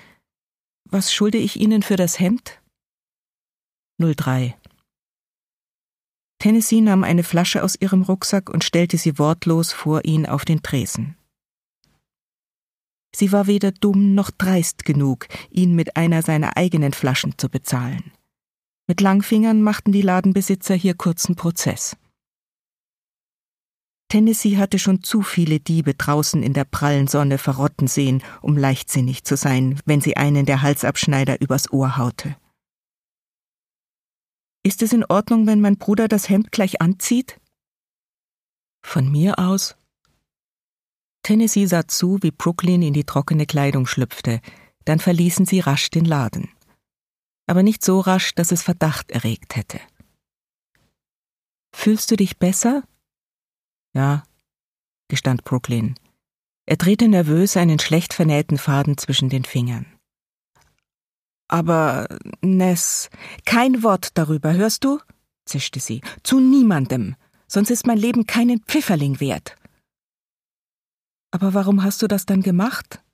[0.86, 2.62] Was schulde ich Ihnen für das Hemd?
[3.98, 4.56] 03
[6.44, 10.62] Tennessee nahm eine Flasche aus ihrem Rucksack und stellte sie wortlos vor ihn auf den
[10.62, 11.16] Tresen.
[13.16, 18.12] Sie war weder dumm noch dreist genug, ihn mit einer seiner eigenen Flaschen zu bezahlen.
[18.86, 21.96] Mit Langfingern machten die Ladenbesitzer hier kurzen Prozess.
[24.10, 29.24] Tennessee hatte schon zu viele Diebe draußen in der prallen Sonne verrotten sehen, um leichtsinnig
[29.24, 32.36] zu sein, wenn sie einen der Halsabschneider übers Ohr haute.
[34.66, 37.38] Ist es in Ordnung, wenn mein Bruder das Hemd gleich anzieht?
[38.82, 39.76] Von mir aus.
[41.22, 44.40] Tennessee sah zu, wie Brooklyn in die trockene Kleidung schlüpfte,
[44.86, 46.48] dann verließen sie rasch den Laden.
[47.46, 49.80] Aber nicht so rasch, dass es Verdacht erregt hätte.
[51.74, 52.84] Fühlst du dich besser?
[53.92, 54.22] Ja,
[55.08, 55.94] gestand Brooklyn.
[56.64, 59.93] Er drehte nervös einen schlecht vernähten Faden zwischen den Fingern.
[61.54, 62.08] Aber,
[62.40, 63.10] Ness,
[63.44, 64.98] kein Wort darüber, hörst du?
[65.44, 66.00] zischte sie.
[66.24, 67.14] Zu niemandem.
[67.46, 69.54] Sonst ist mein Leben keinen Pfifferling wert.
[71.30, 73.04] Aber warum hast du das dann gemacht?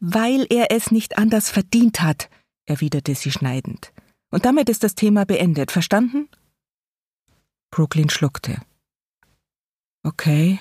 [0.00, 2.30] Weil er es nicht anders verdient hat,
[2.64, 3.92] erwiderte sie schneidend.
[4.30, 6.30] Und damit ist das Thema beendet, verstanden?
[7.70, 8.62] Brooklyn schluckte.
[10.02, 10.60] Okay.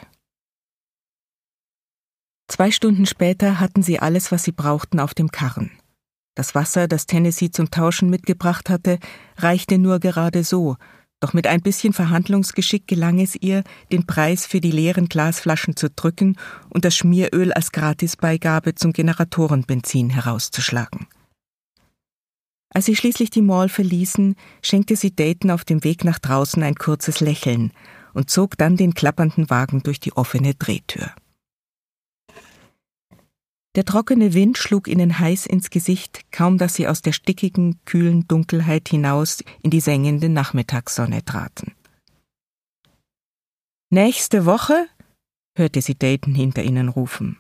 [2.49, 5.71] Zwei Stunden später hatten sie alles, was sie brauchten, auf dem Karren.
[6.35, 8.99] Das Wasser, das Tennessee zum Tauschen mitgebracht hatte,
[9.37, 10.75] reichte nur gerade so,
[11.21, 15.89] doch mit ein bisschen Verhandlungsgeschick gelang es ihr, den Preis für die leeren Glasflaschen zu
[15.89, 16.37] drücken
[16.69, 21.07] und das Schmieröl als Gratisbeigabe zum Generatorenbenzin herauszuschlagen.
[22.69, 26.75] Als sie schließlich die Mall verließen, schenkte sie Dayton auf dem Weg nach draußen ein
[26.75, 27.71] kurzes Lächeln
[28.13, 31.11] und zog dann den klappernden Wagen durch die offene Drehtür.
[33.75, 38.25] Der trockene Wind schlug ihnen heiß ins Gesicht, kaum dass sie aus der stickigen, kühlen
[38.27, 41.73] Dunkelheit hinaus in die sengende Nachmittagssonne traten.
[43.89, 44.87] Nächste Woche?
[45.57, 47.37] hörte sie Dayton hinter ihnen rufen.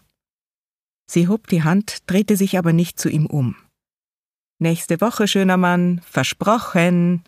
[1.09, 3.55] Sie hob die Hand, drehte sich aber nicht zu ihm um.
[4.59, 7.23] Nächste Woche, schöner Mann, versprochen.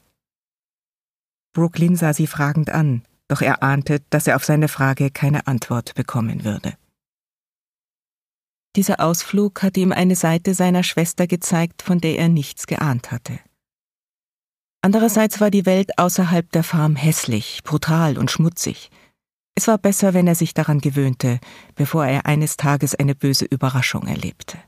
[1.53, 5.93] Brooklyn sah sie fragend an, doch er ahnte, dass er auf seine Frage keine Antwort
[5.95, 6.77] bekommen würde.
[8.77, 13.39] Dieser Ausflug hatte ihm eine Seite seiner Schwester gezeigt, von der er nichts geahnt hatte.
[14.83, 18.91] Andererseits war die Welt außerhalb der Farm hässlich, brutal und schmutzig.
[19.55, 21.39] Es war besser, wenn er sich daran gewöhnte,
[21.73, 24.59] bevor er eines Tages eine böse Überraschung erlebte.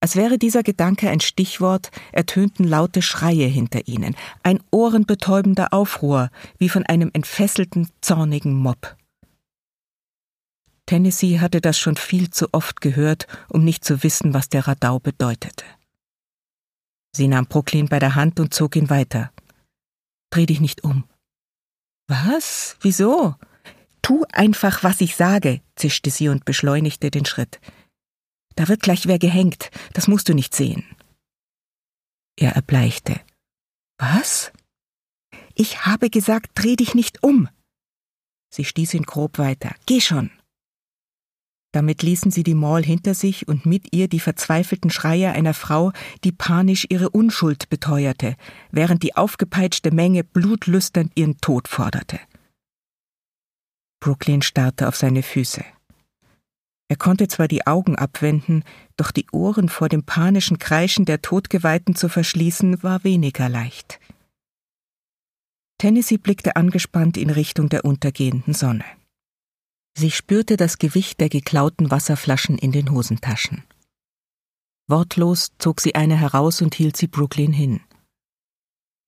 [0.00, 6.28] Als wäre dieser Gedanke ein Stichwort, ertönten laute Schreie hinter ihnen, ein ohrenbetäubender Aufruhr,
[6.58, 8.98] wie von einem entfesselten, zornigen Mob.
[10.86, 14.98] Tennessee hatte das schon viel zu oft gehört, um nicht zu wissen, was der Radau
[14.98, 15.64] bedeutete.
[17.16, 19.32] Sie nahm Brooklyn bei der Hand und zog ihn weiter.
[20.30, 21.04] Dreh dich nicht um.
[22.08, 22.76] Was?
[22.80, 23.36] Wieso?
[24.02, 27.60] Tu einfach, was ich sage, zischte sie und beschleunigte den Schritt.
[28.56, 30.84] Da wird gleich wer gehängt, das musst du nicht sehen.
[32.36, 33.20] Er erbleichte.
[33.98, 34.52] Was?
[35.54, 37.48] Ich habe gesagt, dreh dich nicht um.
[38.52, 39.74] Sie stieß ihn grob weiter.
[39.86, 40.30] Geh schon.
[41.74, 45.90] Damit ließen sie die Mall hinter sich und mit ihr die verzweifelten Schreie einer Frau,
[46.22, 48.36] die panisch ihre Unschuld beteuerte,
[48.70, 52.20] während die aufgepeitschte Menge blutlüsternd ihren Tod forderte.
[53.98, 55.64] Brooklyn starrte auf seine Füße.
[56.86, 58.62] Er konnte zwar die Augen abwenden,
[58.96, 63.98] doch die Ohren vor dem panischen Kreischen der Todgeweihten zu verschließen, war weniger leicht.
[65.78, 68.84] Tennessee blickte angespannt in Richtung der untergehenden Sonne.
[69.96, 73.62] Sie spürte das Gewicht der geklauten Wasserflaschen in den Hosentaschen.
[74.88, 77.80] Wortlos zog sie eine heraus und hielt sie Brooklyn hin.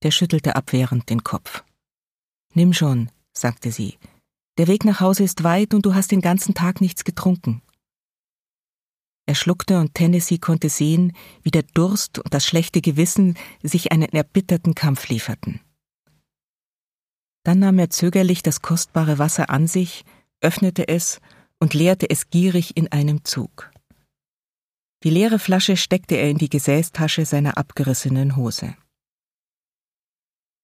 [0.02, 1.64] Der schüttelte abwehrend den Kopf.
[2.54, 3.98] Nimm schon, sagte sie.
[4.58, 7.62] Der Weg nach Hause ist weit und du hast den ganzen Tag nichts getrunken.
[9.26, 14.08] Er schluckte und Tennessee konnte sehen, wie der Durst und das schlechte Gewissen sich einen
[14.12, 15.60] erbitterten Kampf lieferten.
[17.42, 20.04] Dann nahm er zögerlich das kostbare Wasser an sich
[20.40, 21.20] öffnete es
[21.58, 23.70] und leerte es gierig in einem Zug.
[25.02, 28.76] Die leere Flasche steckte er in die Gesäßtasche seiner abgerissenen Hose.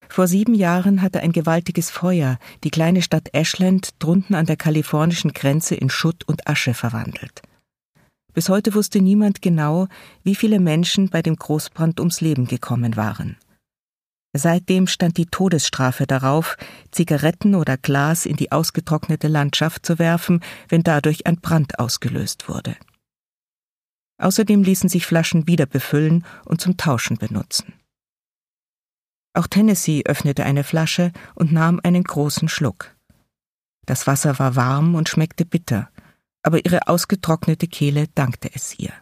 [0.08, 5.32] Vor sieben Jahren hatte ein gewaltiges Feuer die kleine Stadt Ashland drunten an der kalifornischen
[5.32, 7.40] Grenze in Schutt und Asche verwandelt.
[8.34, 9.88] Bis heute wusste niemand genau,
[10.22, 13.36] wie viele Menschen bei dem Großbrand ums Leben gekommen waren.
[14.34, 16.56] Seitdem stand die Todesstrafe darauf,
[16.90, 22.76] Zigaretten oder Glas in die ausgetrocknete Landschaft zu werfen, wenn dadurch ein Brand ausgelöst wurde.
[24.18, 27.74] Außerdem ließen sich Flaschen wieder befüllen und zum Tauschen benutzen.
[29.34, 32.94] Auch Tennessee öffnete eine Flasche und nahm einen großen Schluck.
[33.84, 35.90] Das Wasser war warm und schmeckte bitter,
[36.42, 38.92] aber ihre ausgetrocknete Kehle dankte es ihr.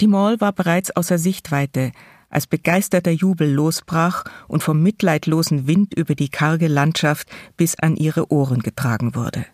[0.00, 1.92] Die Mall war bereits außer Sichtweite,
[2.32, 8.32] als begeisterter Jubel losbrach und vom mitleidlosen Wind über die karge Landschaft bis an ihre
[8.32, 9.46] Ohren getragen wurde.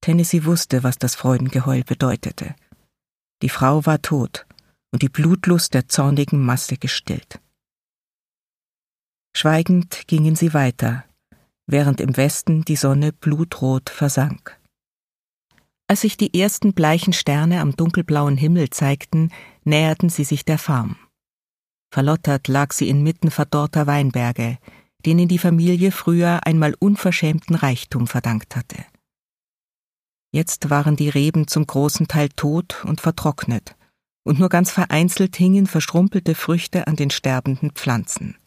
[0.00, 2.54] Tennessee wusste, was das Freudengeheul bedeutete.
[3.42, 4.46] Die Frau war tot
[4.92, 7.40] und die Blutlust der zornigen Masse gestillt.
[9.34, 11.04] Schweigend gingen sie weiter,
[11.66, 14.58] während im Westen die Sonne blutrot versank.
[15.88, 19.30] Als sich die ersten bleichen Sterne am dunkelblauen Himmel zeigten,
[19.64, 20.96] näherten sie sich der Farm.
[21.92, 24.56] Verlottert lag sie inmitten verdorrter Weinberge,
[25.04, 28.82] denen die Familie früher einmal unverschämten Reichtum verdankt hatte.
[30.32, 33.76] Jetzt waren die Reben zum großen Teil tot und vertrocknet,
[34.24, 38.38] und nur ganz vereinzelt hingen verschrumpelte Früchte an den sterbenden Pflanzen.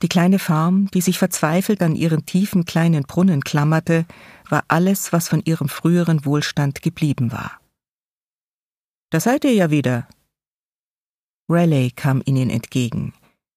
[0.00, 4.06] Die kleine Farm, die sich verzweifelt an ihren tiefen kleinen Brunnen klammerte,
[4.48, 7.60] war alles, was von ihrem früheren Wohlstand geblieben war.
[9.10, 10.08] Da seid ihr ja wieder,
[11.50, 13.12] Raleigh kam ihnen entgegen,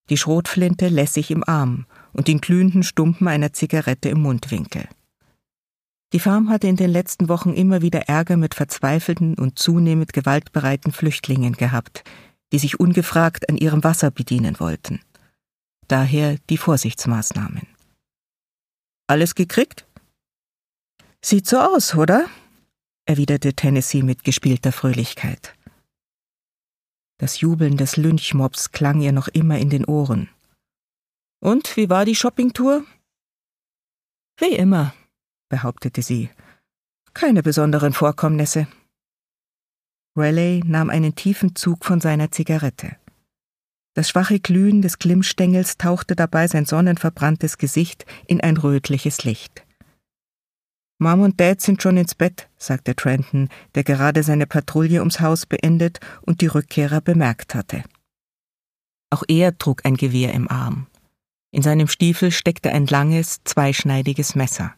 [0.09, 4.87] die Schrotflinte lässig im Arm und den glühenden Stumpen einer Zigarette im Mundwinkel.
[6.11, 10.91] Die Farm hatte in den letzten Wochen immer wieder Ärger mit verzweifelten und zunehmend gewaltbereiten
[10.91, 12.03] Flüchtlingen gehabt,
[12.51, 14.99] die sich ungefragt an ihrem Wasser bedienen wollten.
[15.87, 17.67] Daher die Vorsichtsmaßnahmen.
[19.07, 19.85] Alles gekriegt?
[21.21, 22.25] Sieht so aus, oder?
[23.05, 25.53] erwiderte Tennessee mit gespielter Fröhlichkeit.
[27.23, 30.27] Das Jubeln des Lynchmobs klang ihr noch immer in den Ohren.
[31.39, 32.83] Und wie war die Shoppingtour?
[34.37, 34.93] Wie immer,
[35.47, 36.29] behauptete sie.
[37.13, 38.67] Keine besonderen Vorkommnisse.
[40.17, 42.97] Raleigh nahm einen tiefen Zug von seiner Zigarette.
[43.93, 49.62] Das schwache Glühen des Glimmstängels tauchte dabei sein sonnenverbranntes Gesicht in ein rötliches Licht.
[51.03, 55.45] Mom und Dad sind schon ins Bett, sagte Trenton, der gerade seine Patrouille ums Haus
[55.45, 57.83] beendet und die Rückkehrer bemerkt hatte.
[59.09, 60.87] Auch er trug ein Gewehr im Arm.
[61.51, 64.73] In seinem Stiefel steckte ein langes, zweischneidiges Messer.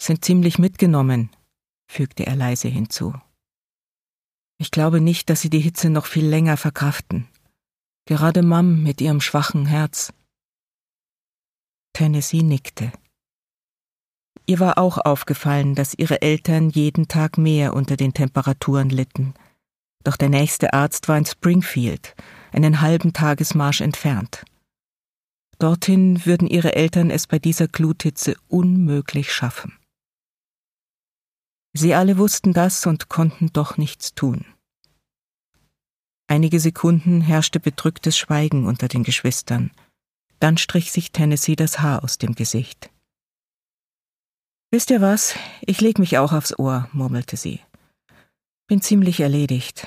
[0.00, 1.30] Sind ziemlich mitgenommen,
[1.86, 3.12] fügte er leise hinzu.
[4.58, 7.26] Ich glaube nicht, dass sie die Hitze noch viel länger verkraften.
[8.06, 10.12] Gerade Mom mit ihrem schwachen Herz.
[11.92, 12.92] Tennessee nickte.
[14.46, 19.34] Ihr war auch aufgefallen, dass ihre Eltern jeden Tag mehr unter den Temperaturen litten.
[20.02, 22.14] Doch der nächste Arzt war in Springfield,
[22.52, 24.44] einen halben Tagesmarsch entfernt.
[25.58, 29.78] Dorthin würden ihre Eltern es bei dieser Gluthitze unmöglich schaffen.
[31.72, 34.44] Sie alle wussten das und konnten doch nichts tun.
[36.26, 39.70] Einige Sekunden herrschte bedrücktes Schweigen unter den Geschwistern.
[40.38, 42.90] Dann strich sich Tennessee das Haar aus dem Gesicht.
[44.74, 45.36] Wisst ihr was?
[45.60, 47.60] Ich leg mich auch aufs Ohr, murmelte sie.
[48.66, 49.86] Bin ziemlich erledigt.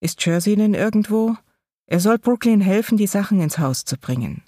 [0.00, 1.36] Ist Jersey denn irgendwo?
[1.84, 4.42] Er soll Brooklyn helfen, die Sachen ins Haus zu bringen.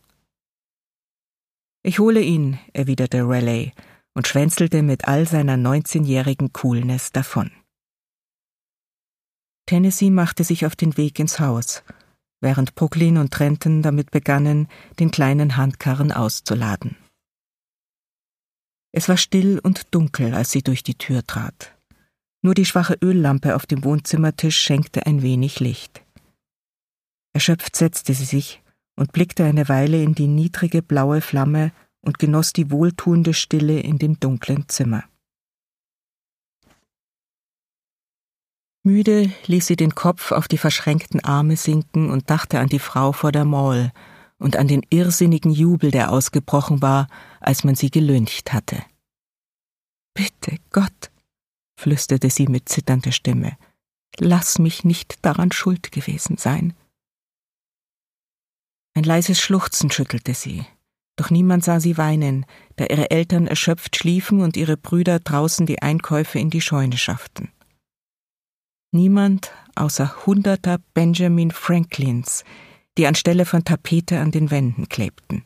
[1.82, 3.74] Ich hole ihn, erwiderte Raleigh
[4.14, 7.50] und schwänzelte mit all seiner neunzehnjährigen Coolness davon.
[9.66, 11.82] Tennessee machte sich auf den Weg ins Haus,
[12.40, 14.66] während Brooklyn und Trenton damit begannen,
[14.98, 16.96] den kleinen Handkarren auszuladen.
[18.92, 21.76] Es war still und dunkel, als sie durch die Tür trat.
[22.42, 26.02] Nur die schwache Öllampe auf dem Wohnzimmertisch schenkte ein wenig Licht.
[27.34, 28.62] Erschöpft setzte sie sich
[28.96, 33.98] und blickte eine Weile in die niedrige blaue Flamme und genoss die wohltuende Stille in
[33.98, 35.04] dem dunklen Zimmer.
[38.84, 43.12] Müde ließ sie den Kopf auf die verschränkten Arme sinken und dachte an die Frau
[43.12, 43.92] vor der Mall
[44.38, 47.08] und an den irrsinnigen Jubel, der ausgebrochen war,
[47.40, 48.82] als man sie gelüncht hatte.
[50.14, 51.10] Bitte, Gott,
[51.78, 53.56] flüsterte sie mit zitternder Stimme,
[54.18, 56.74] lass mich nicht daran schuld gewesen sein.
[58.94, 60.66] Ein leises Schluchzen schüttelte sie,
[61.16, 65.82] doch niemand sah sie weinen, da ihre Eltern erschöpft schliefen und ihre Brüder draußen die
[65.82, 67.50] Einkäufe in die Scheune schafften.
[68.92, 72.44] Niemand außer hunderter Benjamin Franklins,
[72.96, 75.44] die anstelle von Tapete an den Wänden klebten.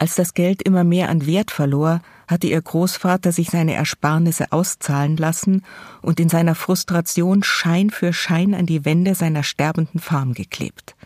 [0.00, 5.18] Als das Geld immer mehr an Wert verlor, hatte ihr Großvater sich seine Ersparnisse auszahlen
[5.18, 5.62] lassen
[6.00, 10.96] und in seiner Frustration Schein für Schein an die Wände seiner sterbenden Farm geklebt.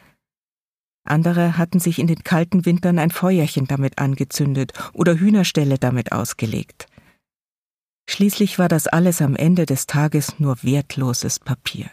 [1.05, 6.87] Andere hatten sich in den kalten Wintern ein Feuerchen damit angezündet oder Hühnerställe damit ausgelegt.
[8.09, 11.91] Schließlich war das alles am Ende des Tages nur wertloses Papier.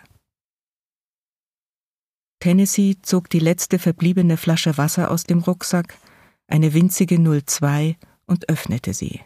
[2.42, 5.98] Tennessee zog die letzte verbliebene Flasche Wasser aus dem Rucksack,
[6.48, 9.22] eine winzige 02, und öffnete sie.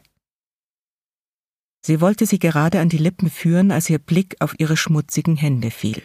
[1.84, 5.72] Sie wollte sie gerade an die Lippen führen, als ihr Blick auf ihre schmutzigen Hände
[5.72, 6.04] fiel.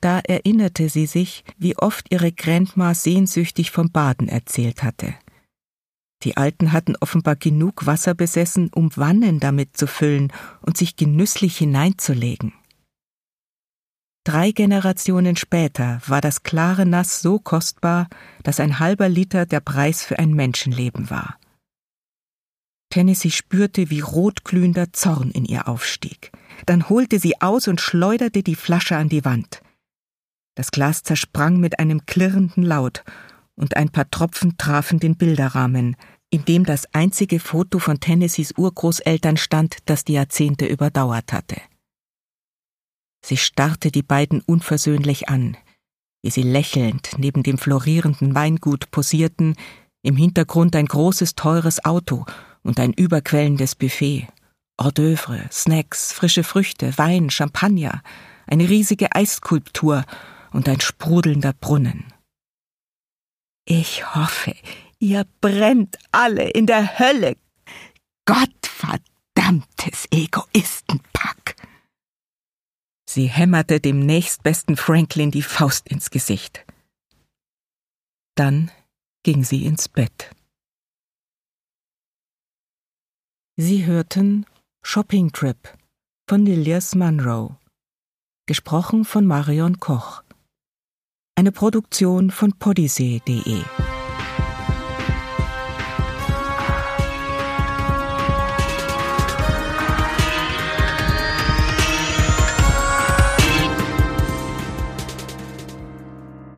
[0.00, 5.14] Da erinnerte sie sich, wie oft ihre Grandma sehnsüchtig vom Baden erzählt hatte.
[6.22, 10.32] Die Alten hatten offenbar genug Wasser besessen, um Wannen damit zu füllen
[10.62, 12.54] und sich genüsslich hineinzulegen.
[14.26, 18.08] Drei Generationen später war das klare Nass so kostbar,
[18.42, 21.38] dass ein halber Liter der Preis für ein Menschenleben war.
[22.90, 26.32] Tennessee spürte, wie rotglühender Zorn in ihr aufstieg.
[26.66, 29.60] Dann holte sie aus und schleuderte die Flasche an die Wand.
[30.56, 33.04] Das Glas zersprang mit einem klirrenden Laut,
[33.54, 35.94] und ein paar Tropfen trafen den Bilderrahmen,
[36.30, 41.60] in dem das einzige Foto von Tennessees Urgroßeltern stand, das die Jahrzehnte überdauert hatte.
[43.26, 45.56] Sie starrte die beiden unversöhnlich an,
[46.22, 49.56] wie sie lächelnd neben dem florierenden Weingut posierten,
[50.02, 52.24] im Hintergrund ein großes, teures Auto
[52.62, 54.28] und ein überquellendes Buffet.
[54.80, 58.00] Hors d'oeuvre, Snacks, frische Früchte, Wein, Champagner,
[58.46, 60.04] eine riesige Eisskulptur
[60.52, 62.04] und ein sprudelnder Brunnen.
[63.64, 64.54] Ich hoffe,
[65.00, 67.36] ihr brennt alle in der Hölle.
[68.24, 71.55] Gottverdammtes Egoistenpack.
[73.08, 76.64] Sie hämmerte dem nächstbesten Franklin die Faust ins Gesicht.
[78.34, 78.70] Dann
[79.22, 80.30] ging sie ins Bett.
[83.56, 84.44] Sie hörten
[84.82, 85.56] Shopping Trip
[86.28, 87.56] von Lilias Munro,
[88.46, 90.22] gesprochen von Marion Koch.
[91.36, 93.64] Eine Produktion von podyssee.de